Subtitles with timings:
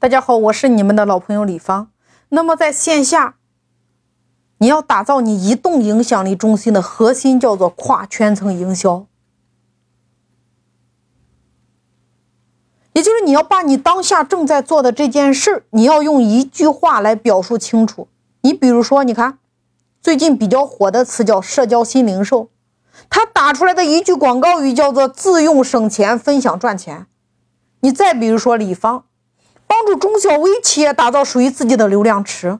[0.00, 1.90] 大家好，我是你们的老朋友李芳。
[2.28, 3.34] 那么在线下，
[4.58, 9.06] 你要打造你移动影响力中心的核心叫做跨圈层营销，
[12.92, 18.06] 也就是你要把你当下正在做的这件事你要用一句话来表述清楚。
[18.42, 19.40] 你比如说，你看
[20.00, 22.50] 最近比较火的词叫社交新零售，
[23.10, 27.08] 它打出来的一句广告语叫做自用省钱，分享赚钱。
[27.80, 29.06] 你再比如说李芳。
[29.78, 32.58] 帮助中小微企业打造属于自己的流量池，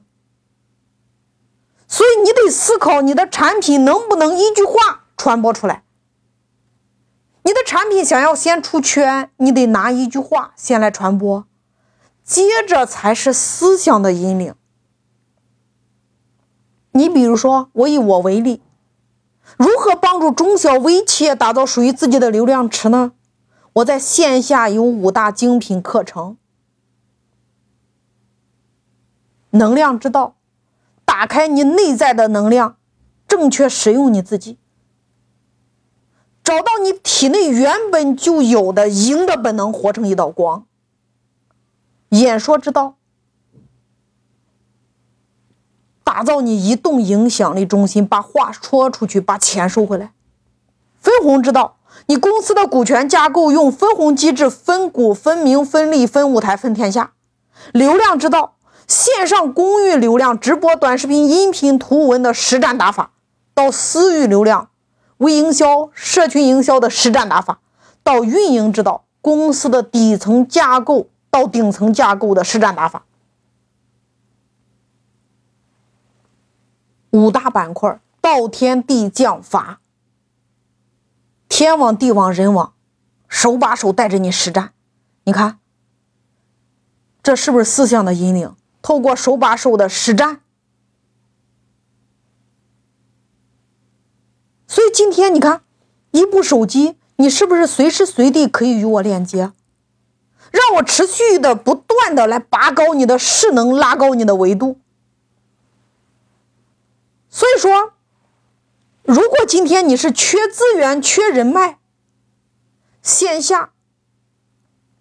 [1.88, 5.82] 所以你得思考你的产品能不能一句话传播出来。
[7.42, 11.44] 你的产品想要先出圈，你得拿一句话先来传播，
[12.22, 14.54] 接着才是思想的引领。
[16.92, 18.62] 你比如说，我以我为例，
[19.56, 23.12] 如何帮助中小微企业打造属于自己的流量池呢？
[23.72, 26.36] 我在线下有五大精品课程。
[29.50, 30.36] 能量之道，
[31.04, 32.76] 打开你内在的能量，
[33.26, 34.58] 正确使用你自己，
[36.44, 40.64] 找到你体内原本就有的赢的本能，活成一道光。
[42.10, 42.96] 演说之道，
[46.04, 50.12] 打造你移动影响力中心，把话说出去，把钱收回来。
[51.00, 57.12] 分红之道，你公司的股权架构用分红机制，分股、分名、分利、分舞台、分天下。
[57.72, 58.56] 流量之道。
[58.88, 63.12] 线上公域流量、直播、短视频、音频、图文的实战打法，
[63.52, 64.70] 到私域流量、
[65.18, 67.60] 微营销、社群营销的实战打法，
[68.02, 73.04] 到运营之道、公司的底层架构到顶层架构的实战打法，
[77.10, 79.80] 五大板块：道天地将法，
[81.46, 82.72] 天网、地网、人网，
[83.28, 84.72] 手把手带着你实战。
[85.24, 85.58] 你看，
[87.22, 88.54] 这是不是思想的引领？
[88.80, 90.40] 透过手把手的实战，
[94.66, 95.62] 所以今天你看，
[96.12, 99.52] 一部手机，你是不是随时随地可以与我链接，
[100.50, 104.78] 让我持续的、不断的来拔高你的势能，拉高你的维度。
[107.28, 107.92] 所以说，
[109.02, 111.78] 如果今天你是缺资源、缺人脉，
[113.02, 113.72] 线下，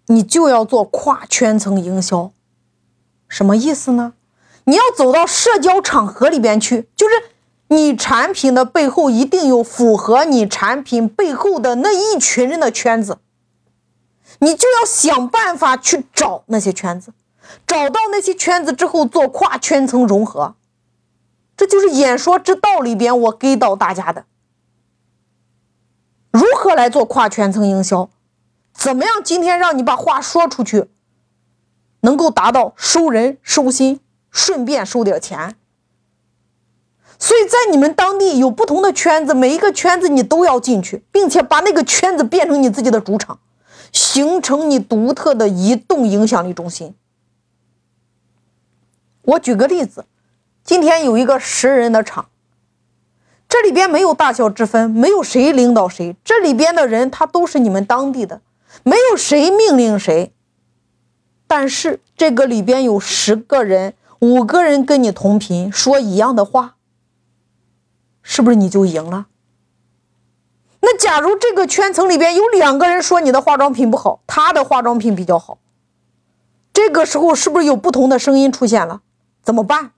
[0.07, 2.33] 你就要做跨圈层营销。
[3.27, 4.13] 什么意思呢？
[4.65, 7.15] 你要走到社交场合里边去，就是
[7.69, 13.19] 你产品的背后一定有符合你产品背后的那一群人的圈子，
[14.39, 17.13] 你就要想办法去找那些圈子，
[17.65, 20.55] 找到那些圈子之后做跨圈层融合，
[21.55, 24.25] 这就是演说之道里边我给到大家的，
[26.31, 28.09] 如何来做跨圈层营销，
[28.73, 30.89] 怎么样今天让你把话说出去。
[32.01, 33.99] 能够达到收人收心，
[34.31, 35.55] 顺便收点钱。
[37.19, 43.39] 所以在你们当地有不同的圈子，每一个圈子你都要进去，并且把那个圈子变成你自己的主场，
[43.91, 46.93] 形成你独特的移动影响力中心。
[49.23, 50.05] 我举个例子，
[50.63, 52.29] 今天有一个十人的场，
[53.49, 58.41] 这里边没有大小之分，没有谁领导谁，这里边的人他都是你们当地的，
[58.83, 60.31] 没有谁命令谁。
[61.47, 66.75] 但是这个里边有十个人，五个人跟你同频，说一样的话，
[68.21, 69.27] 是不是你就赢了？
[70.81, 75.57] 那假如这个圈层里边有两个人说你的化妆品不好，他的化妆品比较好，
[76.71, 79.01] 这个时候是不是有不同的声音出现了？
[79.41, 79.91] 怎么办？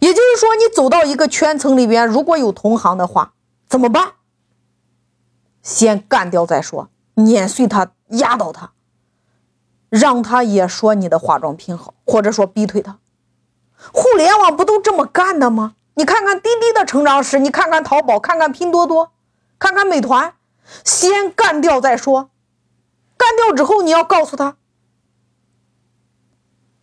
[0.00, 3.34] 也就是说，你走到一个圈层里边，如果有同行的话，
[3.68, 4.12] 怎么办？
[5.62, 6.88] 先干掉再说，
[7.22, 7.92] 碾碎他。
[8.12, 8.72] 压倒他，
[9.90, 12.96] 让他也说你的化妆品好，或者说逼退他。
[13.92, 15.74] 互联网不都这么干的吗？
[15.92, 19.12] 你看看滴滴的成长史，你看看淘宝，看看拼多多，
[19.58, 20.36] 看看美团，
[20.86, 22.30] 先干掉再说。
[23.18, 24.56] 干掉之后，你要告诉他，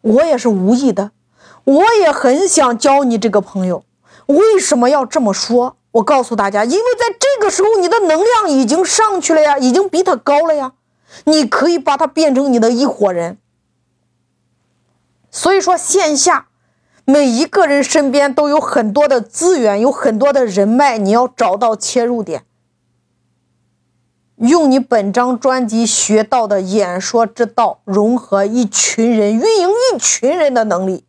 [0.01, 1.09] 我也是无意的，
[1.63, 3.83] 我也很想交你这个朋友。
[4.27, 5.77] 为什么要这么说？
[5.95, 10.73] 我告诉大家，因为在这个时候，你的能量已经上去了呀，已经比他高了呀。
[11.23, 13.37] 你可以把他变成你的一伙人，
[15.31, 16.47] 所以说线下
[17.05, 22.43] 每一个人身边都有很多的资源，有很多的人脉，你要找到切入点，
[24.35, 31.05] 用你本张专辑学到的演说之道，融合一群人，运营一群人的能力，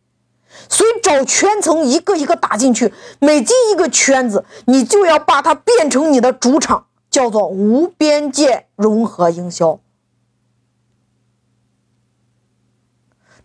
[0.69, 9.79] 所以找圈层一个一个打进去，每进一个圈子，你就要把它变成你的主场，叫做无边界融合营销。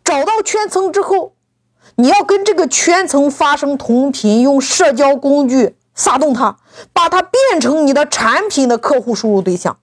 [0.05, 1.35] 找到圈层之后，
[1.95, 6.59] 你要跟这个圈层发生同频，用社交工具撒动它，
[6.93, 9.79] 把它变成你的产品的客户输入对象。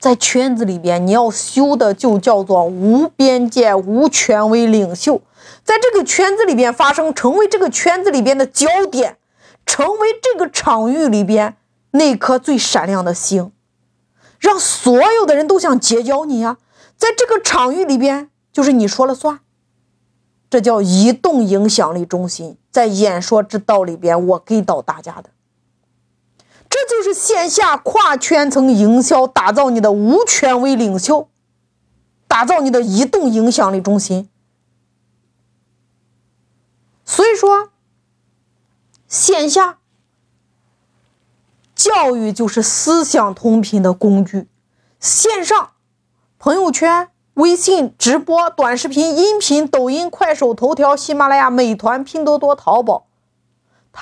[0.00, 5.20] 在圈子里边，你要修的就叫做无边界、无权威领袖，
[5.62, 9.18] 在这个圈子里边发生，成为这个圈子里边的焦点，
[9.66, 11.56] 成为这个场域里边
[11.90, 13.52] 那颗最闪亮的星，
[14.38, 16.56] 让所有的人都想结交你呀。
[16.96, 19.40] 在这个场域里边，就是你说了算，
[20.48, 22.56] 这叫移动影响力中心。
[22.70, 25.28] 在演说之道里边，我给到大家的。
[26.88, 31.28] 这就是线下跨圈层营销，打造你的无权威领袖，
[32.26, 34.28] 打造你的移动影响力中心。
[37.04, 37.70] 所以说，
[39.08, 39.78] 线下
[41.74, 44.48] 教育就是思想同频的工具，
[44.98, 45.72] 线上
[46.38, 53.08] 朋友圈、微信直播、短视频、音频、抖音、快手、头条、喜马拉雅、美团、拼多多、淘宝。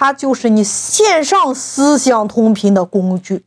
[0.00, 3.44] 它就是你线上思想同频的工具。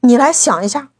[0.00, 0.90] 你来想一下，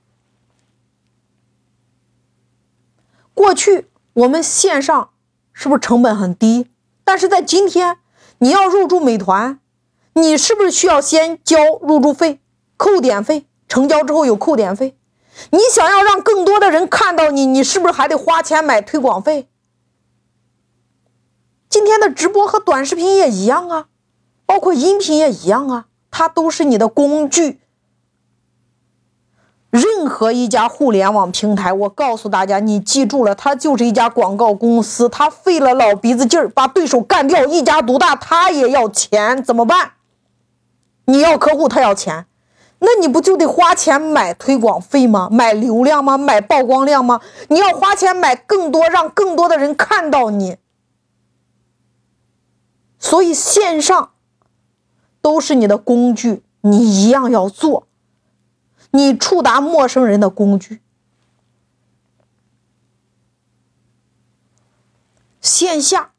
[3.35, 5.11] 过去我们线上
[5.53, 6.71] 是不是成本很低？
[7.03, 7.99] 但是在今天，
[8.39, 9.59] 你要入驻美团，
[10.13, 12.39] 你是不是需要先交入驻费、
[12.77, 13.47] 扣点费？
[13.67, 14.97] 成交之后有扣点费。
[15.51, 19.49] 你想要让更多的人看到你，你是不是还得花钱买推广费？
[21.73, 23.87] 今天的直播和短视频也一样啊，
[24.45, 27.63] 包括音频也一样啊，它都是你的工具。
[29.71, 39.93] 任何一家互联网平台，我告诉大家，你记住了，它就是一家广告公司，它费了老鼻子劲儿把对手干掉，一家独大，它也要钱，怎么办？
[41.07, 42.27] 你要客户，他要钱，
[42.81, 45.31] 那你不就得花钱买推广费吗？
[45.33, 46.19] 买流量吗？
[46.19, 47.23] 买曝光量吗？
[47.49, 50.59] 你要花钱买更多，让更多的人看到你。
[53.03, 54.13] 所以线上
[55.21, 57.89] 都是你的工具，你一样要做，
[58.93, 60.81] 你触达陌生人的工具。
[65.41, 66.13] 线下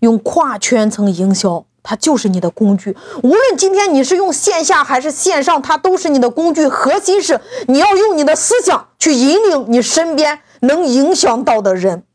[0.00, 2.94] 用跨圈层营销，它就是你的工具。
[3.22, 6.68] 无论今天你是用线下还是线上，它都是你的工具。
[6.68, 12.05] 核心是你要用你的思想去引领你身边能影响到的人。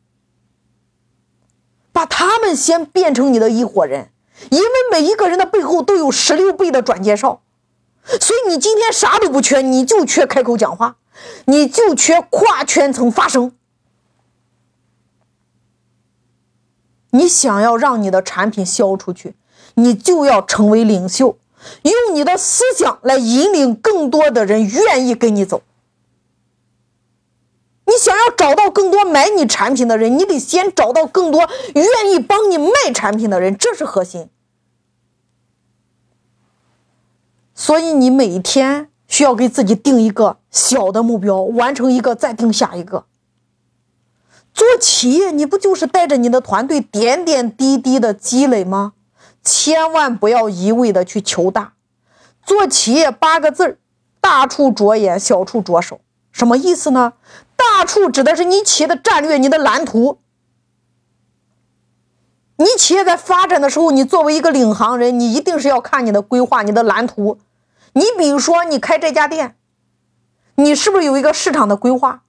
[1.91, 4.11] 把他们先变成你的一伙人，
[4.49, 7.41] 因为每一个人的背后都有十六倍的转介绍，
[8.19, 10.95] 所以你今天啥都不缺，你就缺开口讲话，
[11.45, 13.53] 你就缺跨圈层发声。
[17.11, 19.35] 你想要让你的产品销出去，
[19.75, 21.37] 你就要成为领袖，
[21.81, 25.61] 用你的思想来引领更多的人愿意跟你走。
[27.86, 34.30] 你想要找到更多买你产品的人，你得先找到更多愿意帮你卖产品的人，这是核心。
[37.54, 43.06] 所以你每天需要给自己定一个小的目标，完成一个再定下一个。
[44.54, 48.94] 做企业，你不就是带着你的团队点点滴滴的积累吗？
[49.44, 51.74] 千万不要一味的去求大。
[52.45, 53.80] 做企业八个字：
[54.19, 56.01] 大处着眼，小处着手。
[56.31, 57.14] 什么意思呢？
[57.61, 60.19] 大处指的是你企业的战略、你的蓝图。
[62.57, 67.39] 你企业在发展的时候，你作为一个领航人，你一定是要看你的规划、你的蓝图。
[67.94, 69.56] 你比如说，你开这家店，
[70.56, 72.21] 你是不是有一个市场的规划？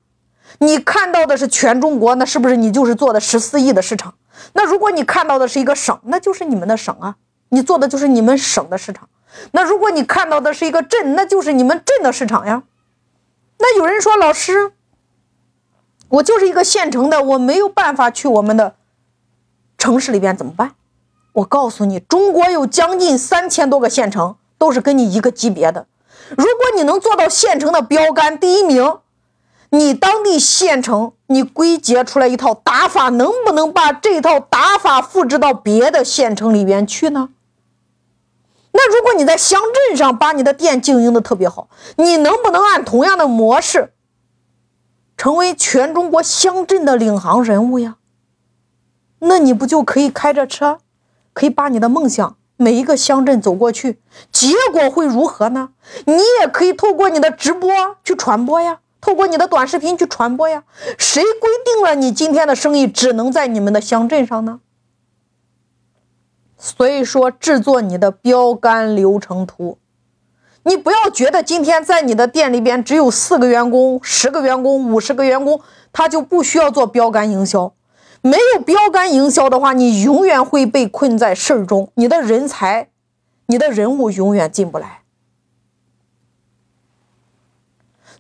[0.58, 4.14] 你看到的是全中国，那是不是你就是做的十四亿的市场？
[4.54, 7.16] 那如果你看到的是一个省，那就是你们的省啊，
[7.50, 9.08] 你做的就是你们省的市场。
[9.52, 12.62] 那如果你看到的是一个镇，那就是你们镇的市场呀。
[13.58, 14.72] 那有人说，老师。
[16.12, 18.74] 我就是一个县城的，我没有办法去我们的
[19.78, 20.72] 城市里边怎么办？
[21.32, 25.86] 我告诉你，中国有将近三千多个县城，都是跟你一个级别的。
[26.36, 28.98] 如果你能做到县城的标杆第一名，
[29.70, 37.30] 你当地县城你归结出来一套打法，能不能把这套打法复制到别的县城里边去呢？
[38.72, 43.94] 那如果你在乡镇上把你的店经营的特别好，你能不能按同样的模式？
[45.16, 47.96] 成为全中国乡镇的领航人物呀，
[49.20, 50.78] 那你不就可以开着车，
[51.32, 54.00] 可以把你的梦想每一个乡镇走过去？
[54.32, 55.70] 结果会如何呢？
[56.06, 57.70] 你也可以透过你的直播
[58.02, 60.64] 去传播呀，透过你的短视频去传播呀。
[60.98, 64.60] 谁规定了你今天的生意只能在你们的乡镇上呢？
[66.56, 69.78] 所以说，制作你的标杆流程图，
[70.64, 75.60] 你不要觉得今天在你的店里边只有四个员工、十个员工、五十个员工，
[75.92, 77.74] 他就不需要做标杆营销。
[78.20, 82.90] 没有标杆营销的话，你永远会被困在事儿中，你的人才、
[83.46, 85.00] 你的人物永远进不来。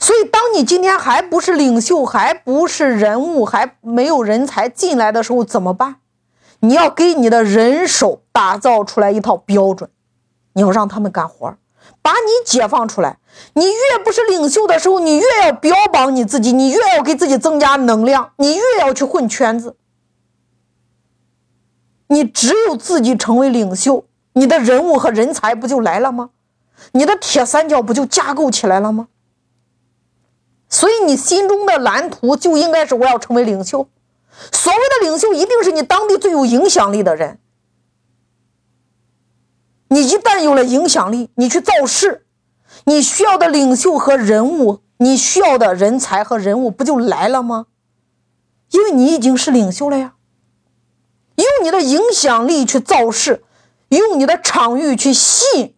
[0.00, 5.98] 所以，当你今天还不是领袖，还不是人物，还没有人才进来的时候，怎么办？
[6.58, 9.88] 你要给你的人手打造出来一套标准，
[10.54, 11.56] 你要让他们干活，
[12.00, 13.18] 把你解放出来。
[13.54, 19.76] 你越不是领袖的时候，你越要标榜你自己，你越要给自己增加能量，你越要去混圈子。
[22.08, 26.30] 你只有自己成为领袖，你的人物和人才不就来了吗？
[26.92, 29.08] 你的铁三角不就架构起来了吗？
[30.68, 33.86] 所以，你心中的蓝图就应该是我要成为领袖。
[34.50, 37.38] 所谓的领袖，一定是你当地最有影响力的人。
[39.92, 42.24] 你一旦有了影响力，你去造势，
[42.86, 47.66] 你需要的领袖和人物，你需要的人才和人物不就来了吗？
[48.70, 50.14] 因为你已经是领袖了呀。
[51.34, 53.44] 用你的影响力去造势，
[53.88, 55.76] 用你的场域去吸引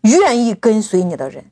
[0.00, 1.50] 愿意跟随你的人。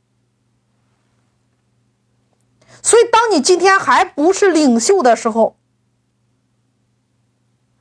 [2.83, 5.59] 所以，当你今天还不是领袖的时候，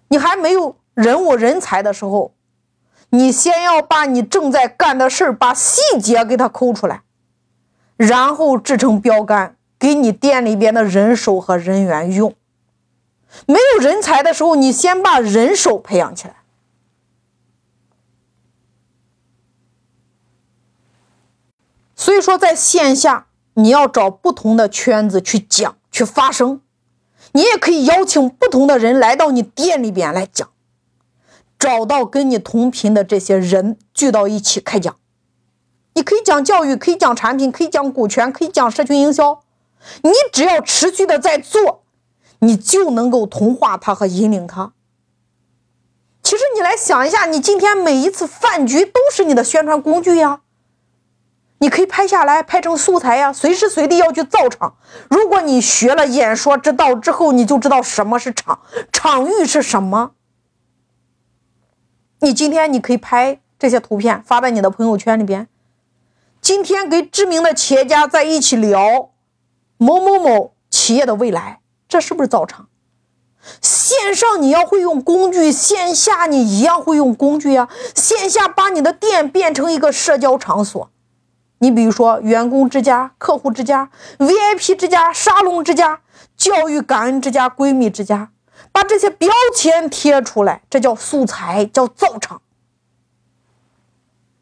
[0.10, 2.34] 你还没有人物人才的时候，
[3.09, 7.01] 你先要把你正在干的事，把细节给它抠出来，
[7.95, 12.35] 然后制成标杆，给你店里边的人手和人员用。
[13.45, 16.35] 没有人才的时候，你先把人手培养起来。
[21.95, 23.25] 所以说，在线下。
[23.59, 26.61] 你要找不同的圈子去讲、去发声，
[27.31, 30.47] 你也可以邀请不同的人来到你店里边来讲，
[31.59, 34.95] 找到跟你同频的这些人聚到一起开讲。
[35.93, 39.41] 你可以讲教育，可以讲产品，可以讲股权，可以讲社群营销。
[40.03, 41.83] 你只要持续的在做，
[42.39, 44.73] 你就能够同化他和引领他。
[46.21, 50.41] 其实你来想一下，你今天每一次饭局都是你的宣传工具呀。
[51.59, 53.33] 你可以拍下来，拍成素材呀。
[53.33, 54.75] 随时随地要去造场。
[55.09, 58.59] 如果你学了演说之道之后，你就知道什么是场，
[58.91, 60.11] 场域是什么。
[62.19, 65.47] 你今天你可以拍这些图片发在你的朋友圈里边。
[66.41, 69.12] 今天跟知名的企业家在一起聊
[69.77, 72.69] 某某某企业的未来，这是不是造场？
[73.62, 77.69] 线上你要会用工具，线下你一样会用工具呀。
[77.95, 80.89] 线下把你的店变成一个社交场所。
[81.59, 86.01] 你比如说，员工之家、客户之家、VIP 之家、沙龙之家、
[86.36, 88.31] 教育感恩之家、闺蜜之家，
[88.71, 92.41] 把这些标签贴出来，这叫素材，叫造场。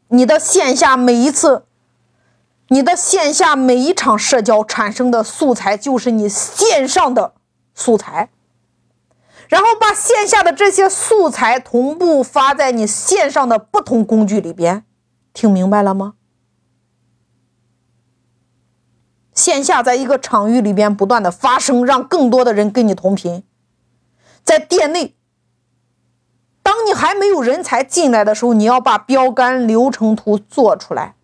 [0.08, 1.64] 你的线下每一次，
[2.68, 7.34] 你的线下每一场社交产生的素材，就是你线上的
[7.74, 8.30] 素材，
[9.48, 14.84] 然后把线下的这些素材同步发在你线上的不同工具里边，
[15.32, 16.14] 听明白了吗？
[19.34, 23.42] 线下在一个场域里边不断的发生，让更多的人跟你同频。
[24.46, 25.14] 在店内，
[26.62, 31.16] 当你还没有人才进来的时候，你要把标杆流程图做出来，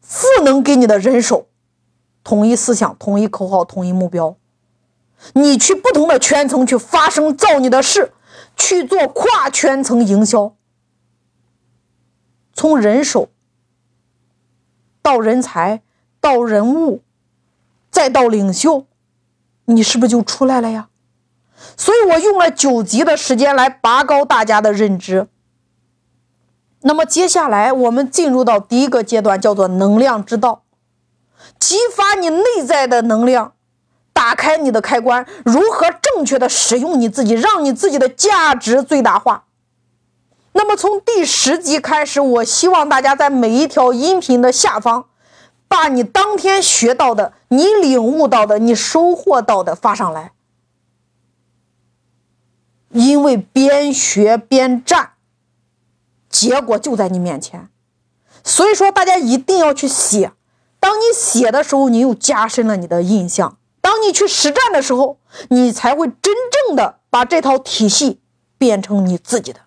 [0.00, 1.46] 赋能给你的人手，
[2.24, 4.36] 统一思想、统一口号、统一目标。
[5.34, 8.12] 你去不同的圈层去发声，造你的势，
[8.56, 10.56] 去做跨圈层营销，
[12.52, 13.28] 从人手
[15.00, 15.82] 到人才
[16.20, 17.02] 到人物。
[17.90, 18.86] 再到领袖，
[19.66, 20.88] 你是不是就出来了呀？
[21.76, 25.28] 所以我用了九集的时间来拔高大家的认知。
[26.82, 30.62] 那么接下来我们进入到第一个阶段，叫做能量之道，
[31.58, 33.52] 激发你内在的能量，
[34.12, 39.44] 打开你的开关，如何正确的使用你自己，让你自己的价值最大化。
[40.52, 45.06] 那么从第十集开始，我希望大家在每一条音频的下方。
[45.68, 50.32] 把你当天学到的、你领悟到的、你收获到的发上来，
[52.92, 55.12] 因为边学边战，
[56.28, 57.68] 结果就在你面前。
[58.44, 60.32] 所以说，大家一定要去写。
[60.80, 65.18] 当你写的时候，你又加深了你的印象；当你去实战的时候，
[65.48, 66.34] 你才会真
[66.66, 68.20] 正的把这套体系
[68.58, 69.60] 变成你自己的。